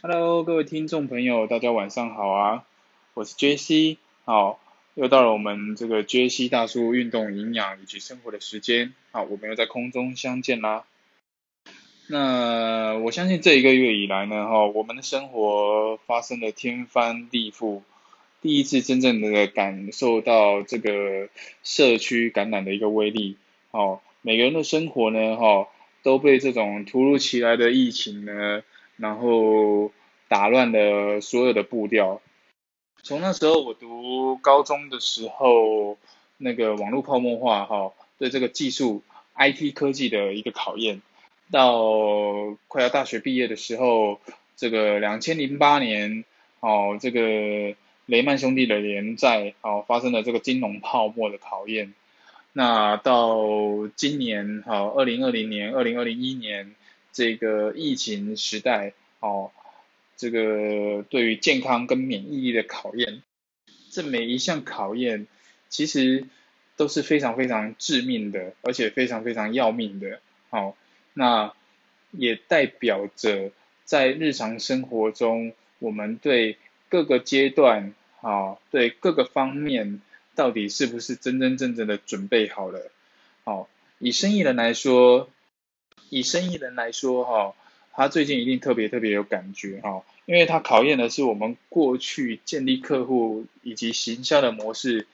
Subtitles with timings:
[0.00, 2.64] Hello，各位听众朋友，大家晚上好啊！
[3.14, 4.60] 我是 JC，好，
[4.94, 10.84] 又到了我们这个 JC 大叔运动营养以及生活的时间，好，我们又在空中相见啦。
[12.06, 17.82] 那我相信这一个月以来呢，哈，我们的生活发生了天翻地覆，
[18.40, 21.28] 第一次真正的感受到这个
[21.64, 23.36] 社区感染的一个威力，
[23.72, 25.66] 哦，每个人的生活呢，哈，
[26.04, 28.62] 都被这种突如其来的疫情呢。
[28.98, 29.90] 然后
[30.28, 32.20] 打乱了所有的步调。
[33.02, 35.96] 从那时候我读高中的时候，
[36.36, 39.02] 那个网络泡沫化哈，对这个技术
[39.36, 41.00] IT 科技的一个考验，
[41.52, 44.20] 到快要大学毕业的时候，
[44.56, 46.24] 这个两千零八年
[46.58, 51.94] 哦，这个雷曼兄弟的连债哦发生了这个金融泡沫的考验。
[52.52, 53.38] 那到
[53.94, 56.74] 今年好，二零二零年、二零二零一年。
[57.12, 59.50] 这个疫情时代，哦，
[60.16, 63.22] 这个对于健康跟免疫力的考验，
[63.90, 65.26] 这每一项考验
[65.68, 66.26] 其实
[66.76, 70.20] 都是非常非常致命的，而且非常非常要命的，
[70.50, 70.76] 好，
[71.14, 71.52] 那
[72.12, 73.50] 也代表着
[73.84, 76.56] 在日常生活中，我们对
[76.88, 80.00] 各个阶段，啊，对各个方面，
[80.34, 82.92] 到底是不是真真正正的准备好了？
[83.44, 85.28] 好，以生意人来说。
[86.10, 87.54] 以生意人来说，哈，
[87.92, 95.06] 他最近一定特别特别有感觉，哈，因为他考验的是我们过去建立客户以及行销的模式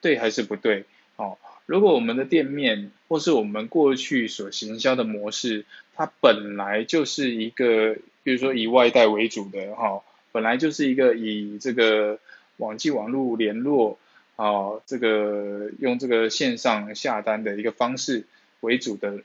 [0.00, 0.84] 对还是不对，
[1.16, 5.64] 哦，如果我们的店面或是我们过去所行销的模式，
[5.94, 12.18] 它本来就是一个，比如说以外带为主的，哈，本来就是一个以这个
[12.56, 13.98] 网际网络联络，
[14.36, 18.24] 啊，这个用这个线上下单的一个方式
[18.60, 19.20] 为主的。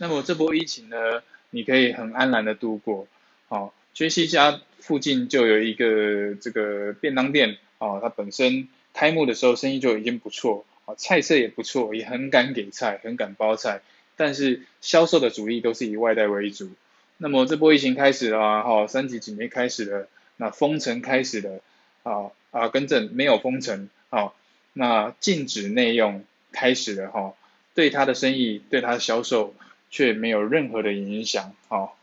[0.00, 0.96] 那么这波疫情呢，
[1.50, 3.08] 你可以很安然的度过。
[3.48, 13.80] 好，学习家附近就有一个这个便当店，哦，它本身开幕的时候生意就已经不错，哦，菜色也不错，也很敢给菜，很敢包菜，
[14.16, 16.70] 但是销售的主力都是以外带为主。
[17.16, 21.60] 那么这波疫情开始了，哈，三级警戒开始了，那封城开始了，
[22.04, 24.36] 啊啊，更正没有封城，好，
[24.74, 26.22] 那禁止内用
[26.52, 27.34] 开始了，哈，
[27.74, 29.54] 对他的生意，对他的销售。
[29.90, 31.96] 却没有任何的影响，好，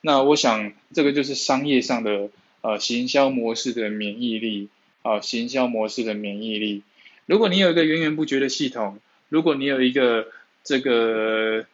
[0.00, 4.68] 那我想这个就是商业上的呃行销模式的免疫力，
[5.02, 6.82] 啊，行销模式的免疫力。
[7.26, 10.26] 如果你有一个源源不绝的系统，如果你有一个
[10.64, 11.64] 这个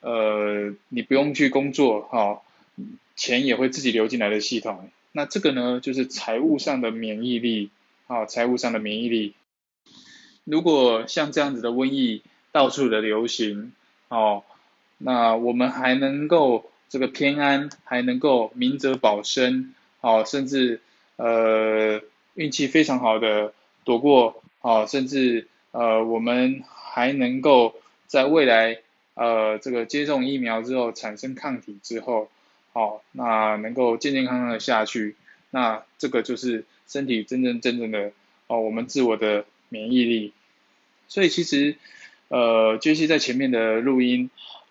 [0.00, 2.42] 呃你不用去工作，哈，
[3.16, 7.70] 钱也会自己流进来的系统，那这个呢就是财务上的免疫力，
[8.06, 9.34] 啊，财务上的免疫力。
[10.44, 13.72] 如果像这样子的瘟疫到处的流行，
[14.08, 14.44] 哦。
[15.00, 20.80] 那我们还能够这个偏安，还能够明哲保身，好，甚至
[21.16, 22.00] 呃
[22.34, 23.54] 运气非常好的
[23.84, 27.76] 躲过，好，甚至呃我们还能够
[28.08, 28.78] 在未来
[29.14, 32.28] 呃这个接种疫苗之后产生抗体之后，
[32.72, 35.14] 好，那能够健健康康的下去，
[35.50, 38.10] 那这个就是身体真正真正的
[38.48, 40.32] 哦我们自我的免疫力。
[41.06, 41.76] 所以其实
[42.26, 44.28] 呃杰西在前面的录音。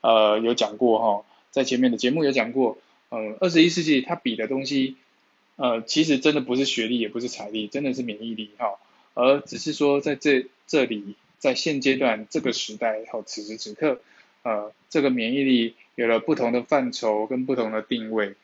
[0.07, 2.78] 呃，有讲过哈，在前面的节目有讲过，
[3.09, 4.95] 呃，二十一世纪它比的东西，
[5.57, 8.79] 呃，其实真的不是学历，也不是财力，真的是免疫力哈，
[9.16, 14.00] 而只是说在这这里，在现阶段这个时代哈，此时此刻，
[14.44, 18.35] 呃，这个免疫力有了不同的范畴跟不同的定位。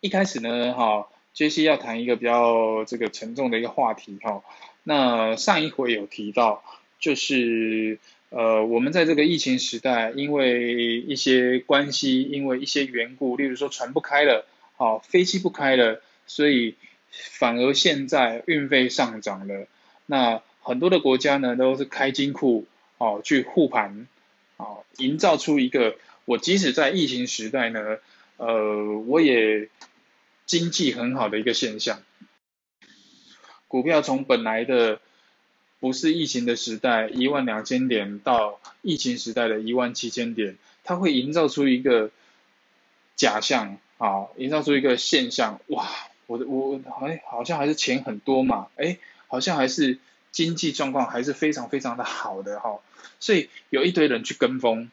[0.00, 4.42] 一开始呢，哈，杰西要谈一个比较这个沉重的一个话题哈，
[4.82, 6.64] 那上一回有提到，
[6.98, 8.00] 就是。
[8.30, 14.46] 呃，我们在这个疫情时代，因为一些关系，因为一些缘故，例如说船不开了，
[14.76, 16.74] 好，飞机不开了，所以
[17.10, 19.66] 反而现在运费上涨了。
[20.04, 22.66] 那很多的国家呢，都是开金库，
[22.98, 24.06] 哦，去护盘，
[24.58, 25.96] 哦，营造出一个
[26.26, 27.96] 我即使在疫情时代呢，
[28.36, 29.70] 呃，我也
[30.44, 32.02] 经济很好的一个现象。
[33.68, 35.00] 股票从本来的。
[35.80, 42.10] 不是疫情的时代，一万两千点到疫情时代的一万七千点，它会营造出一个
[43.14, 45.88] 假象啊，营造出一个现象，哇，
[46.26, 48.98] 我的我哎，好像还是钱很多嘛，哎，
[49.28, 49.98] 好像还是
[50.32, 52.80] 经济状况还是非常非常的好的哈，
[53.20, 54.90] 所以有一堆人去跟风，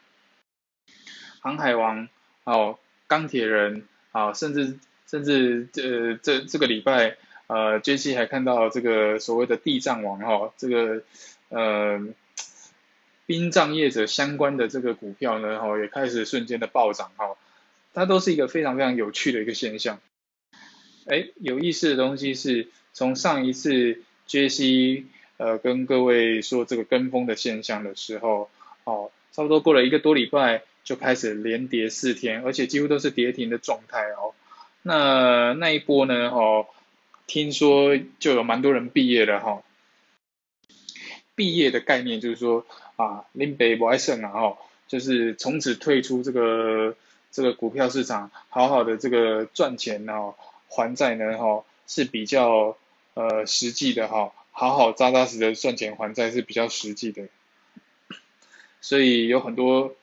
[1.40, 2.08] 航海王
[2.44, 2.78] 哦，
[3.08, 4.78] 钢铁人啊，甚至
[5.08, 7.16] 甚至这这这个礼拜。
[7.46, 11.02] 呃，J C 还看到这个所谓的地藏王哈，这个
[11.48, 12.00] 呃
[13.26, 17.36] 殡葬业者相关的这个股票呢哈，也开始瞬间的暴涨哈。
[17.94, 20.00] 它都是一个非常非常有趣的一个现象。
[21.06, 25.04] 哎，有意思的东西是从上一次 JC
[25.36, 28.50] 呃跟各位说这个跟风的现象的时候，
[28.84, 34.34] 哦，差不多过了一个多礼拜就开始连跌四天，而且几乎都是跌停的状态哦。
[34.82, 36.66] 那那一波呢，哦，
[37.26, 39.62] 听说就有蛮多人毕业了哈。
[41.34, 44.58] 毕业的概念就是说啊，林北不爱胜啊，哦，
[44.88, 46.96] 就是从此退出这个
[47.30, 50.34] 这个股票市场，好好的这个赚钱哦。
[50.68, 52.76] 还债呢，哈是比较
[53.14, 57.28] 呃实际的哈，好好扎扎实的赚钱还债是比较实际的，
[58.80, 59.94] 所以有很多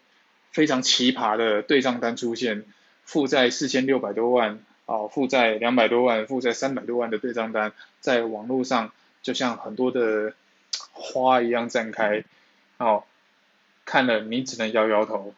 [0.51, 2.63] 非常奇葩的对账单出现，
[3.03, 8.91] 负债四千六百多万，哦负债两百多万，负债三百多万的对账单，在网络上
[9.21, 10.33] 就像很多的
[10.91, 12.23] 花一样绽开，
[12.77, 13.03] 哦
[13.85, 15.33] 看了你只能摇摇头，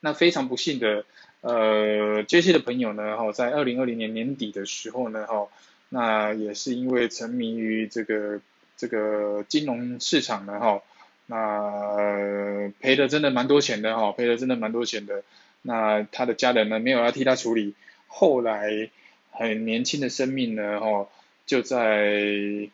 [0.00, 1.04] 那非常不幸的。
[1.40, 5.46] 呃，这些的朋友呢，哈，在二零二零年年底的时候呢，哈，
[5.88, 8.40] 那也是因为沉迷于这个
[8.76, 10.82] 这个金融市场呢，哈，
[11.26, 15.22] 那赔的真的蛮多钱的，哈，赔的真的蛮多钱的。
[15.62, 17.76] 那他的家人呢，没有要替他处理，
[18.08, 18.90] 后来
[19.30, 21.08] 很年轻的生命呢，哈，
[21.46, 22.68] 就在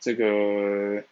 [0.00, 1.04] 这个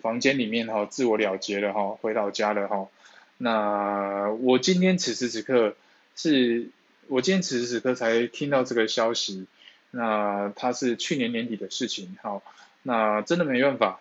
[0.00, 2.88] 房间里面哈，自我了结了，哈，回到家了，哈。
[3.36, 5.76] 那我今天此时此刻
[6.16, 6.70] 是，
[7.06, 9.46] 我今天此时此刻才听到这个消息，
[9.92, 12.42] 那它是去年年底的事情，好，
[12.82, 14.00] 那真的没办法，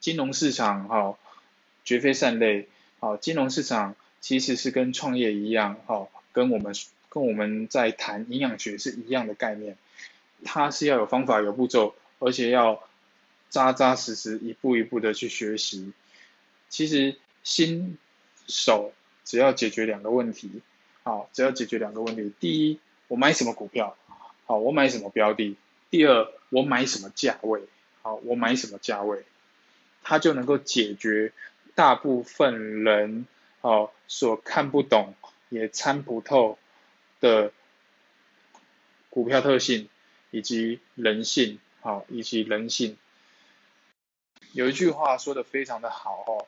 [0.00, 1.18] 金融市场哈
[1.84, 6.74] 绝非善类，好，金融市场其实是跟创业一样，好，跟我们
[7.10, 9.76] 跟我们在谈营养学是一样的概念，
[10.44, 12.82] 它是要有方法有步骤，而且要
[13.50, 15.92] 扎扎实实一步一步的去学习。
[16.70, 17.98] 其实新
[18.46, 18.92] 手
[19.24, 20.62] 只要解决两个问题，
[21.02, 22.32] 好，只要解决两个问题。
[22.40, 22.78] 第一，
[23.08, 23.96] 我买什么股票？
[24.46, 25.56] 好，我买什么标的？
[25.90, 27.60] 第二，我买什么价位？
[28.02, 29.24] 好，我买什么价位？
[30.02, 31.32] 它就能够解决
[31.74, 33.26] 大部分人
[33.62, 35.14] 哦所看不懂
[35.48, 36.58] 也参不透
[37.20, 37.52] 的
[39.08, 39.88] 股票特性
[40.30, 42.96] 以及人性，好，以及人性。
[44.52, 46.46] 有一句话说的非常的好哦。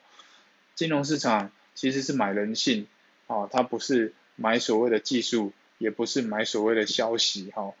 [0.75, 2.87] 金融市场其实是买人性，
[3.27, 7.73] 啊，它不是买所谓的技术，也不是买所谓的消息，哈。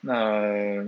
[0.00, 0.84] 那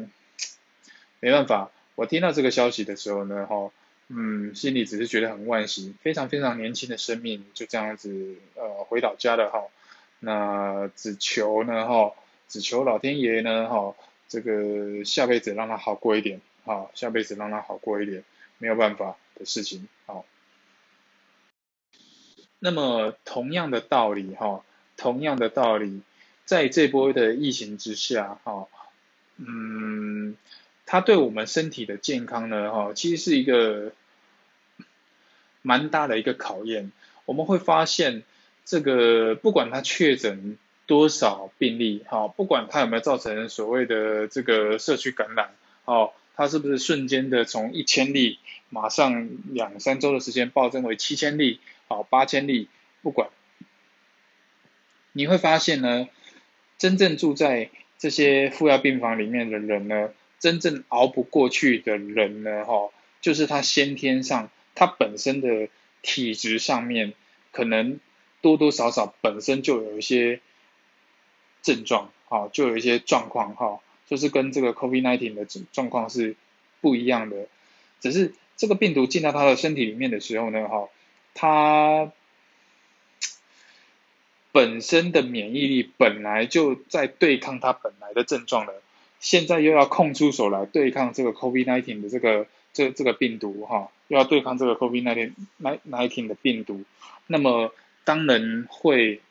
[1.20, 3.70] 没办法，我听到这个消息的时候呢，哈，
[4.08, 9.64] 嗯，心里只是觉得很惋惜，非常非常年轻的生命就这样子呃回老家了，哈。
[10.20, 12.14] 那只求呢，哈，
[12.48, 13.94] 只求老天爷呢，哈，
[14.26, 18.24] 这个下辈子让他好过一点，啊，下辈子让他好过一点，
[18.56, 20.24] 没有办法的事情，好。
[22.58, 24.64] 那么同样的道理哈，
[24.96, 26.00] 同样的道理，
[26.46, 28.66] 在这波的疫情之下哈，
[29.36, 30.36] 嗯，
[30.86, 33.92] 它对我们身体的健康呢哈，其实是一个
[35.62, 36.92] 蛮大的一个考验。
[37.24, 38.22] 我们会发现，
[38.64, 45.54] 这个不管它确诊多少病例哈，不管它有没有造成所谓的这个社区感染，
[45.86, 48.38] 哦，它是不是瞬间的从一千例，
[48.68, 51.60] 马上两三周的时间暴增为七千例？
[51.88, 52.68] 好，八千例
[53.02, 53.28] 不管，
[55.12, 56.08] 你会发现呢，
[56.76, 65.68] 真正住在这些负压病房里面的人呢，真正熬不过去的人呢，哈，就是他先天上，他本身的
[66.02, 67.14] 体质上面，
[67.52, 68.00] 可能
[68.40, 70.40] 多多少少本身就有一些
[71.62, 76.36] 症状，哈，就有一些状况，哈，就是跟这个 COVID-19 的状况是
[76.80, 77.46] 不一样的，
[78.00, 80.88] 只是这个病毒进到他的身体里面的时候呢，哈。
[81.36, 82.12] 他
[84.52, 88.82] 本身的免疫力本来就在对抗他本来的症状了，
[89.24, 96.84] 现在又要空出手来对抗这个 COVID-19 的这个这这个病毒哈，又要对抗这个 COVID-19 19的病毒，
[97.26, 97.72] 那么
[98.04, 99.22] 当然会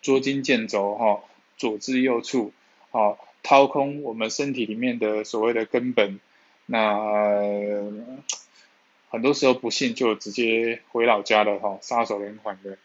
[0.00, 1.22] 捉襟见肘哈，
[1.56, 2.50] 左支右绌，
[2.90, 6.18] 好掏空我们身体里面的所谓的根本，
[6.66, 7.92] 那。
[9.12, 12.78] 很多时候不幸就直接回老家了哈，撒手人寰的。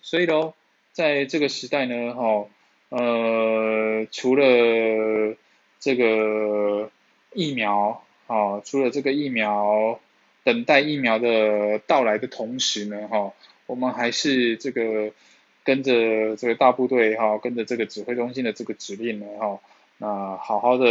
[0.00, 0.54] 所以喽，
[0.90, 2.46] 在这个时代呢，哈，
[2.90, 5.36] 呃，除了
[5.78, 6.90] 这个
[7.32, 10.00] 疫苗，哈，除了这个疫苗，
[10.44, 13.32] 等待疫苗的到来的同时呢，哈，
[13.66, 15.12] 我们还是这个
[15.64, 19.60] 跟着这个大部队，哈，跟着这个指挥中心的这个指令呢，哈，
[19.98, 20.86] 那好好的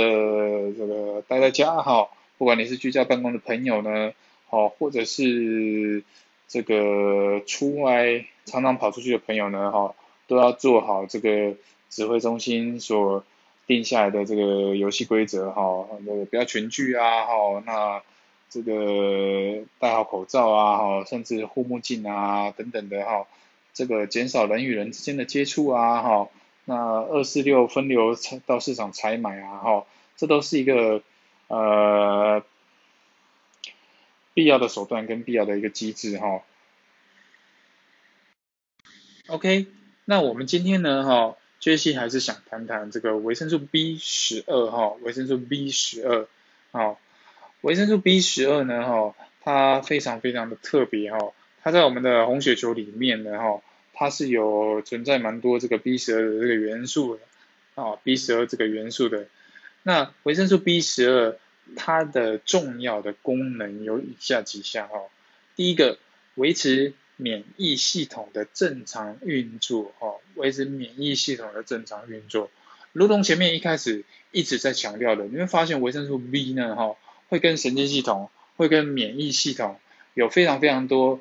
[0.74, 2.10] 这个待在家，哈。
[2.38, 4.14] 不管你是居家办公的朋友呢，
[4.48, 6.04] 好，或者是
[6.48, 9.96] 这个出外常常跑出去的朋友呢，哈，
[10.28, 11.56] 都要做好这个
[11.90, 13.24] 指挥中心所
[13.66, 18.02] 定下来的这个游戏规则，哈，那个不要群聚啊，哈，那
[18.50, 23.28] 这个戴好口罩啊，哈，甚至护目镜啊等等的，哈，
[23.74, 26.30] 这个减少人与人之间的接触啊，哈，
[26.66, 28.16] 那二四六分流
[28.46, 31.02] 到市场采买啊，哈，这都是一个
[31.48, 32.44] 呃。
[34.34, 36.44] 必要的手段跟必要的一个机制哈。
[39.30, 39.66] OK，
[40.06, 46.28] 那我们今天呢哈，杰西还是想谈谈这个维生素 B 十二哈，维生素 B 十二，
[46.72, 47.00] 好，
[47.62, 51.34] 维生素 B 十二呢哈，它非常非常的特别哈，
[51.64, 53.62] 它在我们的红血球里面呢哈，
[53.94, 57.22] 它是有存在蛮多这个 B 十二的这个元素的
[57.76, 59.28] 啊，B 十二这个元素的，
[59.84, 61.38] 那维生素 B 十二。
[61.76, 65.02] 它的重要的功能有以下几项哈，
[65.58, 65.98] 第一个
[66.36, 72.50] 维持免疫系统的正常运作哈，维持免疫系统的正常运作，
[72.94, 76.96] 如同前面一开始一直在强调的，你会发现维生素 B 呢哈，
[77.28, 79.78] 会跟神经系统、会跟免疫系统
[80.14, 81.20] 有非常非常多、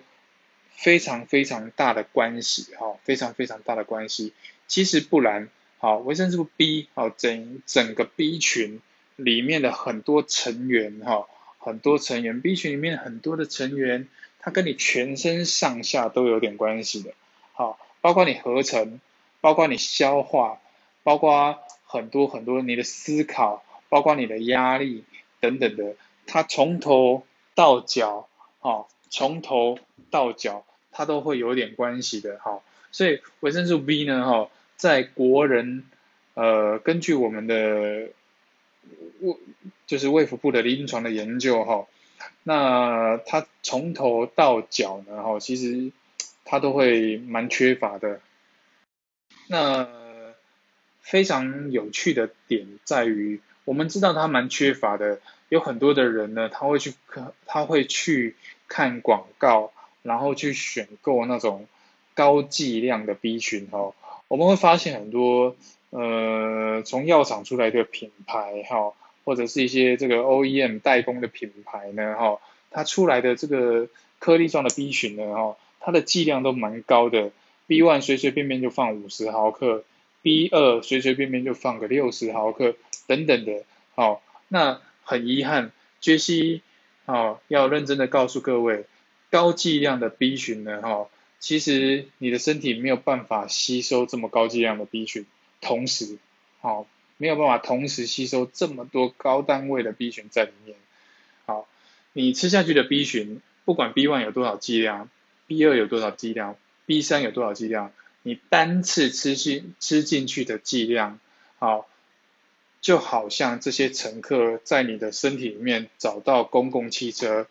[0.71, 4.33] 非常非常大的关系哈，非常非常大的关系。
[4.69, 5.49] 其实不然，
[5.79, 8.81] 好，维生素 B 好整整个 B 群。
[9.17, 11.27] 里面的很多成员哈，
[11.57, 14.09] 很多成员 B 群里面很多的成员，
[14.47, 17.13] 它跟你全身上下都有点关系的，
[17.53, 19.01] 好，包括你合成，
[19.41, 20.61] 包括你消化，
[21.03, 25.03] 包括很多很多你的思考，包括你的压力
[25.41, 25.97] 等等的，
[26.29, 27.27] 它从头
[27.57, 28.29] 到脚，
[28.61, 29.81] 好，从头
[30.13, 32.63] 到脚它都会有点关系的，哈，
[32.93, 35.83] 所以维生素 B 呢，哈，在国人，
[36.35, 38.11] 呃，根据我们的。
[39.21, 39.35] 卫
[39.89, 41.87] 就是卫福部的临床的研究哈，
[42.43, 45.93] 那它从头到脚呢哈，其实
[46.45, 48.21] 它都会蛮缺乏的。
[49.49, 49.89] 那
[51.01, 58.37] 非常有趣的点在于，我们知道它蛮缺乏的，有很多的人呢，他会去看，他会去
[58.69, 61.69] 看广告，然后去选购那种
[62.15, 63.93] 高剂量的 B 群哈。
[64.29, 65.57] 我们会发现很多
[65.91, 68.93] 呃，从药厂出来的品牌哈。
[69.27, 72.39] 或者是一些这个 OEM 代工的品牌呢，哈，
[72.71, 73.89] 它出来的这个
[74.21, 77.33] 颗粒状的 B 群呢，哈，它的剂量都蛮高的
[77.67, 79.83] ，B one 随随便便就放五十毫克
[80.23, 82.77] ，B 二随随便便就放个六十毫克
[83.09, 83.65] 等等的，
[83.97, 86.63] 好，那很遗憾，杰西，
[87.05, 88.85] 好，要认真的告诉各位，
[89.33, 91.09] 高剂量的 B 群呢，哈，
[91.41, 95.27] 其实你的身体没有办法吸收这么高剂量的 B 群，
[95.61, 96.19] 同时，
[96.61, 96.87] 好。
[97.19, 100.77] 没有办法同时吸收这么多高单位的 B 群在里面。
[101.47, 101.67] 好，
[102.13, 105.09] 你吃下去的 B 群，不管 B one 有多少剂量
[105.47, 107.93] ，B 二有多少剂量，B 三有多少剂量，
[108.23, 111.19] 你单次吃进吃进去的剂量，
[111.59, 111.89] 好，
[112.81, 117.47] 就好像这些乘客在你的身体里面找到公共汽车，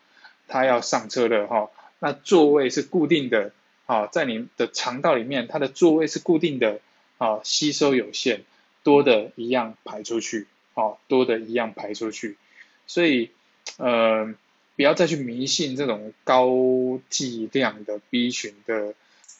[0.47, 3.51] 他要上车了哈，那座位是固定的，
[3.85, 6.79] 好，在你的肠道里面，它的座位是固定的，
[7.17, 8.41] 啊，吸收有限。
[8.85, 12.37] 多的一样排出去，哦，多的一样排出去，
[12.85, 13.31] 所以，
[13.77, 14.35] 呃，
[14.75, 18.93] 不要再去迷信这种高剂量的 B 群的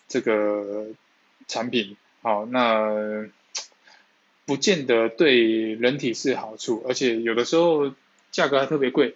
[0.07, 0.87] 这个
[1.47, 3.29] 产品，好，那
[4.47, 7.93] 不见得对人体是好处，而且有的时候
[8.31, 9.15] 价格还特别贵。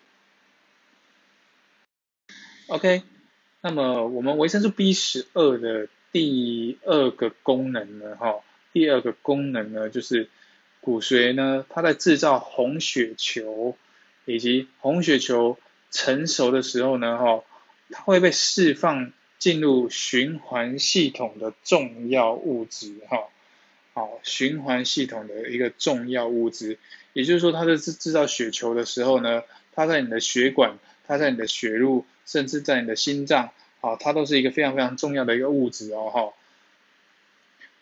[2.68, 3.02] OK，
[3.62, 8.42] 那么我们维生素 B 十二的第二个功能呢，哈。
[8.72, 10.30] 第二个功能呢，就是
[10.82, 13.76] 骨髓呢，它在制造红血球，
[14.26, 15.58] 以及红血球
[15.92, 17.44] 成熟的时候呢，哈，
[17.90, 23.28] 它会被释放进入循环系统的重要物质，哈，
[23.94, 26.78] 好，循环系统的一个重要物质，
[27.14, 36.34] 也就是说，它在制制造血球的时候呢，它在你的血管，它在你的血路，甚至在你的心脏，好，它都是一个非常非常重要的一个物质哦，哈。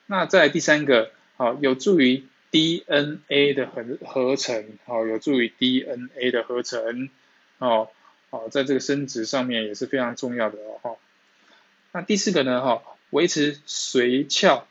[0.09, 7.09] 那再第三个，好，有助于 DNA 的合合成，好，有助于 DNA 的合成，
[7.57, 7.89] 哦，
[8.29, 10.97] 好，在这个生殖上面也是非常重要的哦，
[11.91, 14.63] 那第四个呢，哈，维持髓鞘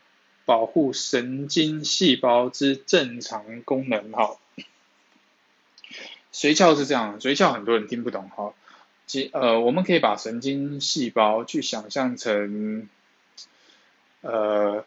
[0.45, 4.37] 保护神经细胞之正常功能，哈。
[6.33, 8.55] 髓鞘是这样，髓鞘很多人听不懂，哈，
[9.05, 12.89] 即呃，我们可以把神经细胞去想象成，
[14.21, 14.83] 呃。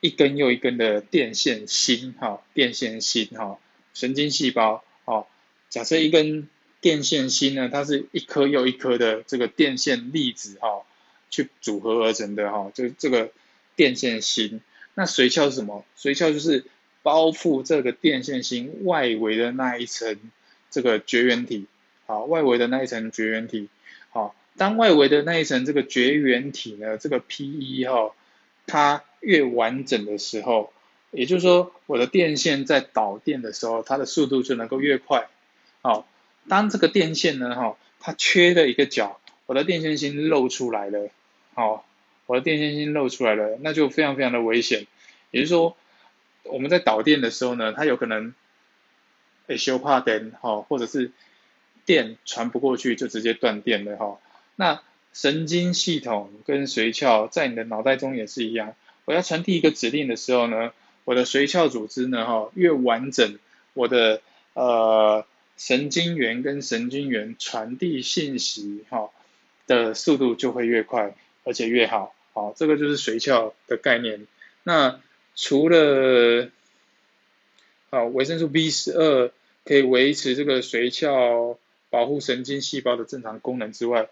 [0.00, 3.58] 一根又一根的电线芯，哈，电线芯，哈，
[3.94, 5.26] 神经细胞，哈，
[5.68, 6.48] 假设一根
[6.80, 10.82] 电线芯呢，它是一颗又一颗的这个电线粒子哈，
[11.28, 13.30] 去组合而成的哈，就这个
[13.76, 14.60] 电线芯。
[14.94, 15.84] 那髓鞘是什么？
[15.98, 16.64] 髓鞘就是
[17.02, 20.18] 包覆这个电线芯外围的那一层
[20.70, 21.66] 这个绝缘体，
[22.06, 23.68] 好，外围的那一层绝缘体，
[24.10, 27.84] 好，当外围的那一层这个绝缘体呢，这个 P.E.
[27.86, 28.12] 哈，
[28.70, 30.72] 它越完整的时候，
[31.10, 35.28] 也就是说，我的电线在导电的时候，它的速度就能够越快，
[35.82, 36.06] 好。
[36.48, 41.10] 当这个电线呢，哈，它缺的一个角，我的电线芯露出来了，
[41.54, 41.84] 好，
[42.26, 44.86] 我的电线芯露出来了，那就非常非常的危险。
[45.30, 45.76] 也就是说，
[46.44, 48.34] 我们在导电的时候呢，它有可能
[49.46, 51.12] 会修怕电，哈，或者是
[51.84, 54.18] 电传不过去就直接断电了，哈。
[54.56, 58.74] 那神经系统跟髓鞘在你的脑袋中也是一样，
[59.04, 60.72] 我要传递一个指令的时候呢，
[61.04, 63.38] 我的髓鞘组织呢，哈，越完整，
[63.74, 64.22] 我的
[64.54, 65.24] 呃。
[65.56, 69.10] 神经元跟神经元传递信息，哈
[69.66, 71.14] 的速度就会越快，
[71.44, 74.26] 而且越好，好，这个就是髓鞘的概念。
[74.62, 75.02] 那
[75.36, 76.48] 除了，
[77.90, 79.30] 好维生素 B 十二
[79.66, 81.58] 可以维持这个髓鞘
[81.90, 84.08] 保护神经细胞的正常功能之外，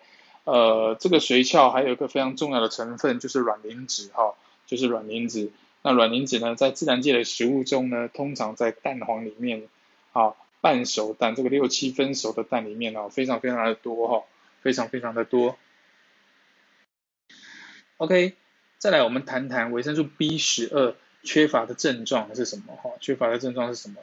[0.50, 4.35] 呃，这个髓鞘还有一个非常重要的成分就是卵磷脂，哈，
[4.67, 5.50] 就是卵磷脂。
[5.83, 9.69] 那卵磷脂呢，在自然界的食物中呢，通常在蛋黄里面，
[10.12, 10.35] 啊。
[10.61, 14.26] 半熟蛋，这个六七分熟的蛋里面呢，非常非常的多哈，
[14.61, 15.57] 非常非常的多。
[17.99, 18.35] OK，
[18.78, 22.90] 再来我们谈谈维生素 B 十二缺乏的症状是什么哈？
[23.00, 24.00] 缺乏的症状是什么？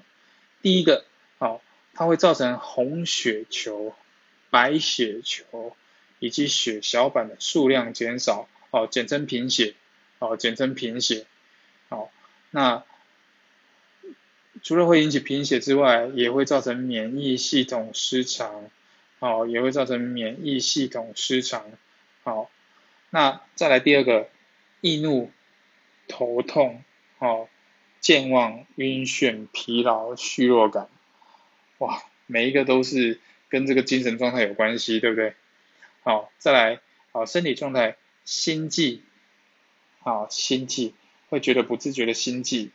[0.62, 1.04] 第一个，
[1.40, 1.60] 好，
[1.94, 3.94] 它会造成红血球、
[4.50, 5.76] 白血球
[6.26, 9.76] 以及血小板的数量减少，哦，简称贫血，
[10.18, 11.28] 哦，简称贫血，
[11.90, 12.10] 好，
[12.50, 12.84] 那。
[14.64, 18.72] 除了会引起贫血之外，也会造成免疫系统失常，
[19.20, 21.70] 好，也会造成免疫系统失常，
[22.24, 22.50] 好，
[23.12, 24.28] 那再来第二个，
[24.82, 25.30] 易怒、
[26.08, 26.82] 头痛、
[27.20, 27.48] 哦，
[28.00, 30.90] 健忘、晕眩、疲劳、虚弱感，
[31.78, 35.36] 哇，每一个都是跟这个精神状态有关系，对不对？
[36.06, 39.02] 好，再来，好，身体状态，心悸，
[40.02, 40.94] 好，心悸，
[41.30, 42.70] 会觉得不自觉的心悸。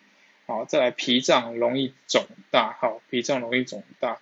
[0.47, 4.19] 好，再来脾脏容易肿大，好，脾脏容易肿大，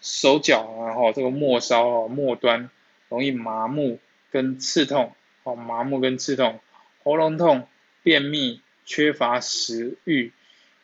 [0.00, 2.70] 手脚然后这个末梢哦末端
[3.08, 3.98] 容易麻木
[4.30, 6.60] 跟刺痛，哦麻木跟刺痛，
[7.02, 7.66] 喉咙痛、
[8.04, 10.32] 便秘、缺乏食欲，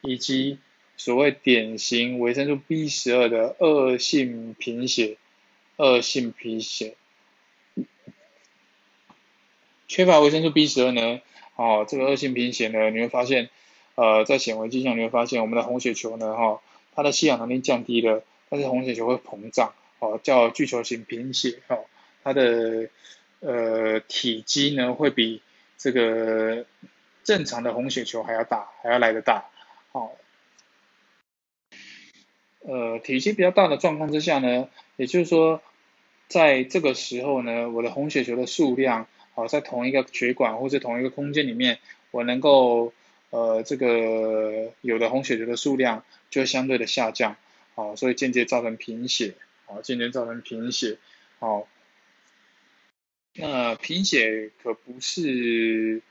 [0.00, 0.58] 以及
[0.96, 5.16] 所谓典型维生素 B 十二的恶性贫血，
[5.76, 6.96] 恶性贫血，
[9.92, 11.20] 缺乏维生素 B 十二呢，
[11.56, 13.50] 哦这个恶性贫血呢，你会发现。
[13.94, 16.62] 呃，在显微镜上你会发现，我们的红血球呢，哈，
[16.94, 21.84] 它的吸氧能力降低了，但是红血球会膨胀，哦，叫巨球型贫血，哦，
[22.24, 22.88] 它的
[23.40, 25.42] 呃体积呢会比
[25.76, 26.64] 这个
[27.22, 29.44] 正常的红血球还要大，还要来得大，
[29.92, 30.12] 好，
[32.60, 35.60] 呃，体积比较大的状况之下呢，也就是说，
[36.28, 41.78] 在这个时候呢，我的红血球的数量，好，在同一个血管或者同一个空间里面，
[42.10, 42.92] 我能够
[43.30, 47.36] 呃，这个有的红血球的数量就会相对的下降，
[47.74, 50.98] 好，所以间接造成贫血，好，间接造成贫血，
[51.38, 51.66] 好，
[53.34, 56.02] 那贫血可不是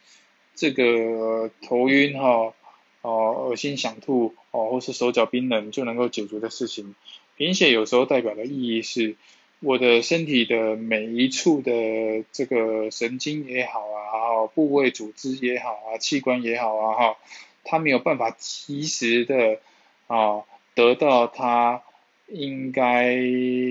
[0.56, 2.56] 这个头晕哈，
[3.02, 6.96] 哦，恶心想吐哦，或是手脚冰冷就能够解决的事情，
[7.38, 9.16] 贫血有时候代表的意义是。
[9.64, 17.18] 我的身体的每一处的这个神经也好啊，部位组织也好啊，器官也好啊，哈，
[17.64, 19.60] 它没有办法及时的
[20.08, 21.84] 啊得到它
[22.28, 23.16] 应该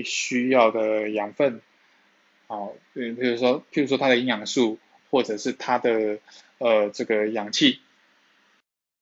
[0.05, 1.61] 需要的养分，
[2.47, 6.19] 好，嗯比如说，譬如说它的营养素，或者是它的
[6.59, 7.81] 呃这个氧气，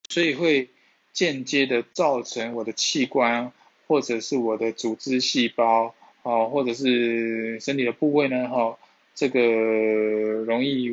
[0.09, 0.69] 所以会
[1.13, 3.51] 间接的造成我的器官
[3.85, 5.93] 或者是我的组织细胞。
[6.23, 8.77] 哦，或者是身体的部位呢，哈，
[9.15, 10.89] 这个容易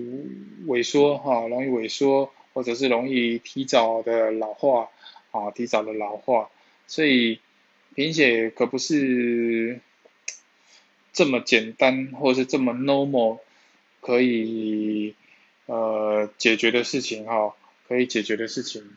[0.67, 4.89] 萎缩，哈，容易萎缩，或者是容易提早的老化，
[5.33, 6.49] 啊，提早的老化，
[6.87, 7.41] 所以
[7.95, 9.81] 贫血可不是
[11.12, 13.41] 这么简单，或者是这么 normal
[14.01, 15.15] 可以
[15.67, 17.55] 呃解决的事情，哈，
[17.89, 18.97] 可以解决的事情。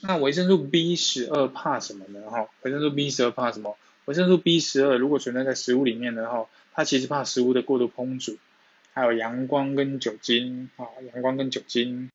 [0.00, 2.30] 那维生素 B 十二怕什么呢？
[2.30, 3.76] 哈，维生素 B 十二怕什么？
[4.08, 8.38] 维生素 B 十二如果存在在食物里面的话，它其实怕食物的过度烹煮，
[8.94, 12.08] 还有阳光跟酒精，啊，阳光跟酒精。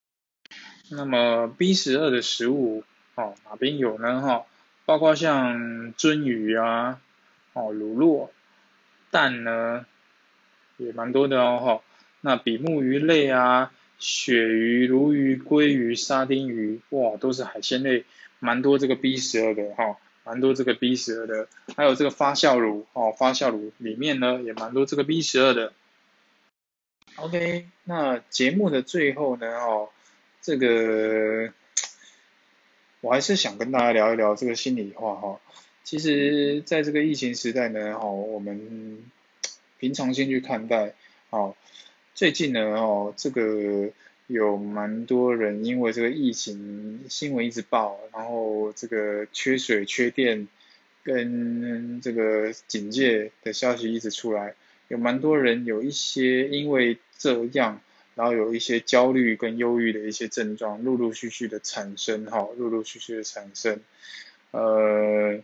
[0.89, 4.21] 那么 B 十二的食物，哦，哪边有呢？
[4.23, 4.47] 哈，
[4.85, 6.99] 包括像鳟鱼啊，
[7.53, 8.29] 哦，乳酪，
[9.11, 9.85] 蛋呢
[10.77, 11.81] 也蛮多的哦哈。
[12.21, 18.03] 那比目鱼类啊，鳕鱼、鲈鱼、鲑鱼、沙丁鱼，哇，都是海鲜类，
[18.39, 21.47] 蛮多这个 B 十二的哈，蛮多这个 B 十二的。
[21.75, 25.73] 还有这个发酵乳哦，发酵乳里面呢也蛮多这个 B 十二的。
[27.15, 29.89] OK，那节目的最后呢哦，
[30.41, 31.53] 这个
[33.01, 35.39] 我还是想跟大家聊一聊这个心里话哈。
[35.83, 39.03] 其实，在这个疫情时代呢，哦，我们
[39.77, 40.95] 平常心去看待，
[41.29, 41.55] 哦，
[42.15, 43.91] 最近呢，哦，这个
[44.27, 50.47] 有蛮多人因为这个疫情新闻一直报，然后这个缺水、缺电
[51.03, 54.55] 跟这个警戒的消息一直出来，
[54.87, 57.81] 有蛮多人有一些因为这样，
[58.15, 63.79] 然后有一些焦虑跟忧郁的一些症状，陆陆续续的产生，哈，陆陆续续的产生，
[64.51, 65.41] 呃。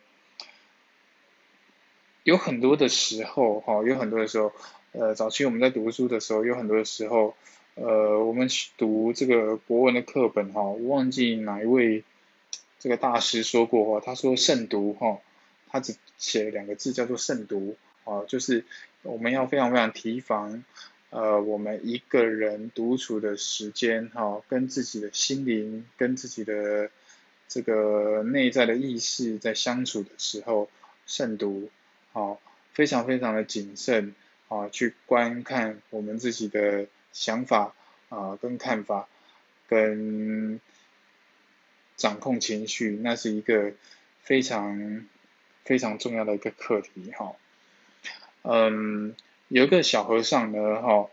[2.24, 4.52] 有很多的时候，哈，有很多的时候，
[4.92, 7.34] 呃，早期我们在读书的时候，有很多的时候，
[7.82, 12.04] 呃，我们去读这个国文的课本，哈，我忘记哪一位
[12.78, 15.20] 这个大师说过，哈，他说慎独，哈，
[15.70, 18.66] 他只写了两个字叫做慎独，啊，就是
[19.02, 20.62] 我们要非常非常提防，
[21.10, 26.90] 呃，我们一个人独处的时间，哈，跟自己的心灵，跟自己的
[27.48, 30.70] 这个内在的意识在相处的时候，
[31.06, 31.70] 慎独。
[32.12, 32.42] 好，
[32.74, 34.14] 非常非常的谨慎
[34.50, 37.74] 啊，去观看我们自己的想法
[38.10, 39.08] 啊，跟看法，
[39.68, 40.60] 跟
[41.96, 43.74] 掌控情绪，那是一个
[44.22, 45.06] 非常
[45.64, 47.34] 非常重要的一个课题哈。
[48.44, 49.16] 嗯，
[49.48, 51.10] 有一个小和尚呢哈，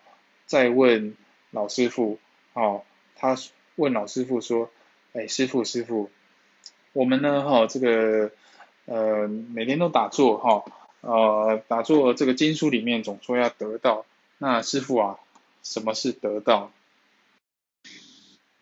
[0.47, 1.15] 在问
[1.51, 2.19] 老师傅，
[2.53, 2.83] 哦，
[3.15, 3.37] 他
[3.75, 4.71] 问老师傅说，
[5.13, 6.11] 哎，师傅师傅，
[6.93, 8.31] 我们呢哈，这个
[8.85, 10.65] 呃每天都打坐哈。
[11.03, 14.05] 呃，打坐这个经书里面总说要得到，
[14.39, 15.21] 那师傅啊，
[15.67, 16.71] 什么是得到？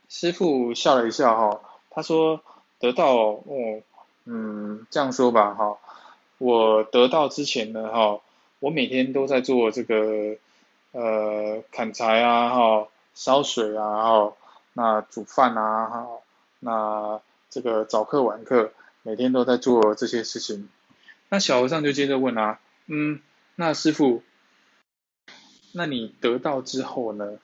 [0.09, 2.43] 师傅笑了一下哈，他说
[2.79, 3.83] 得到哦，
[4.25, 5.77] 嗯，这样说吧哈，
[6.39, 8.21] 我得到之前呢哈，
[8.59, 10.39] 我每天都在做这个
[10.93, 14.33] 呃砍柴啊哈，烧水啊哈，
[14.73, 16.09] 那煮饭啊哈，
[16.61, 20.71] 那这个早课晚课，每天都在做这些事情。
[21.29, 23.21] 那小和尚就接着问啊，嗯，
[23.57, 24.23] 那师傅，
[25.77, 27.39] 那你得到之后呢？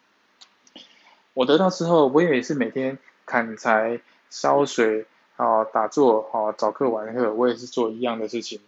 [1.35, 8.61] 我得到之后，我也是每天砍柴、烧水啊、打坐啊、早课晚课，我也是做一样的事情。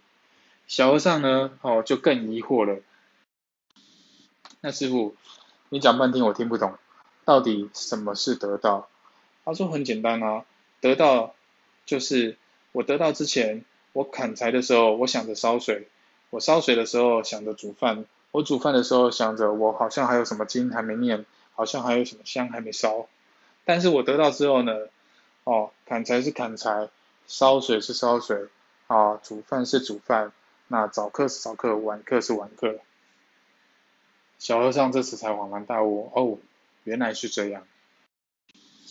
[0.67, 2.81] 小和尚呢，哦，就更疑惑了。
[4.59, 5.15] 那师傅，
[5.69, 6.77] 你讲半天我听不懂，
[7.23, 8.89] 到底什么是得到？
[9.45, 10.43] 他说很简单啊，
[10.81, 11.35] 得到
[11.85, 12.37] 就是
[12.73, 13.63] 我得到之前。
[13.93, 15.83] 我砍柴的时候，我想着烧水；
[16.31, 23.07] 我烧水的时候，想着煮饭；我煮饭的时候，想着我好像还有什么经还没念，好像还有什么香还没烧。
[23.63, 24.73] 但是我得到之后呢，
[25.43, 26.89] 哦，砍柴是砍柴，
[27.27, 28.47] 烧水是烧水，
[28.87, 30.31] 啊，煮饭是煮饭，
[30.67, 32.79] 那早课是早课，晚课是晚课。
[34.39, 36.39] 小和尚这时才恍然大悟，哦，
[36.85, 37.67] 原来是这样。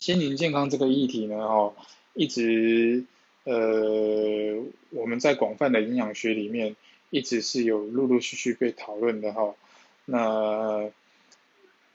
[0.00, 1.74] 心灵健康这个议题呢，哦，
[2.14, 3.04] 一直。
[3.44, 6.76] 呃，我们在广泛的营养学里面，
[7.12, 9.54] 一直是有陆陆续续被讨论的哈。
[10.06, 10.90] 那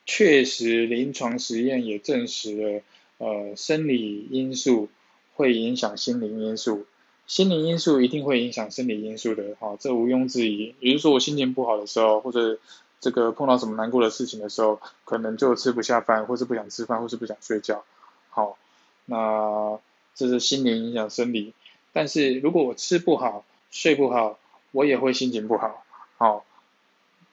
[0.05, 2.81] 确实，临床实验也证实了，
[3.17, 4.87] 呃，生理因素
[5.35, 6.85] 会影响心理因素，
[7.25, 10.73] 心理因素一定会影响生理因素的哈，这毋庸置疑。
[10.79, 12.57] 比如说我心情不好的时候，或者
[13.01, 17.83] 这个碰到什么难过的事情的时候，可能就吃不下饭，或是不想吃饭，或是不想睡觉。
[18.29, 18.57] 好，
[19.05, 19.79] 那。
[20.19, 21.53] 这是心理影响生理，
[21.93, 24.39] 但是如果我吃不好、睡不好，
[24.77, 25.83] 我也会心情不好。
[26.17, 26.45] 好，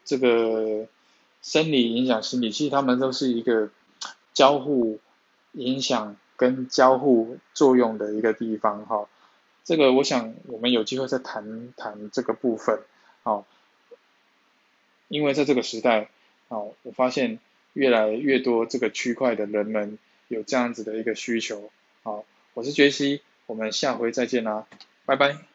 [0.05, 0.87] 这个
[1.43, 3.69] 生理影响心理，其实他们都是一个
[4.33, 4.99] 交互
[5.53, 8.87] 影响跟交互作用的一个地方。
[8.87, 9.09] 哈，
[9.63, 12.81] 这个我想我们有机会再谈谈这个部分。
[13.23, 13.47] 好，
[15.09, 16.09] 因为在这个时代，
[16.49, 17.39] 好，我发现
[17.75, 21.71] 越来越多这个区块的人们有这样子的一个需求。
[22.03, 22.25] 好。
[22.57, 24.65] 我是杰西，我们下回再见啦，
[25.07, 25.54] 拜拜。